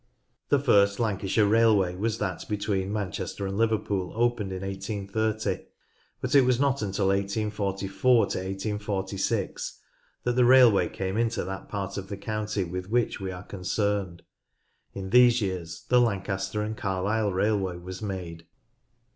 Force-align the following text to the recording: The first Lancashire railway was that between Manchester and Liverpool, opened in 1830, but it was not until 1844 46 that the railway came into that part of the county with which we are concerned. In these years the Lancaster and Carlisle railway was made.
The 0.49 0.57
first 0.59 0.99
Lancashire 0.99 1.45
railway 1.45 1.95
was 1.95 2.17
that 2.17 2.49
between 2.49 2.91
Manchester 2.91 3.45
and 3.45 3.55
Liverpool, 3.55 4.11
opened 4.15 4.51
in 4.51 4.63
1830, 4.63 5.63
but 6.19 6.33
it 6.33 6.41
was 6.41 6.59
not 6.59 6.81
until 6.81 7.09
1844 7.09 8.27
46 8.81 9.79
that 10.23 10.33
the 10.35 10.43
railway 10.43 10.89
came 10.89 11.17
into 11.17 11.43
that 11.43 11.69
part 11.69 11.97
of 11.97 12.07
the 12.07 12.17
county 12.17 12.63
with 12.63 12.89
which 12.89 13.19
we 13.21 13.31
are 13.31 13.43
concerned. 13.43 14.23
In 14.95 15.11
these 15.11 15.39
years 15.39 15.83
the 15.89 16.01
Lancaster 16.01 16.63
and 16.63 16.75
Carlisle 16.75 17.31
railway 17.31 17.77
was 17.77 18.01
made. 18.01 18.47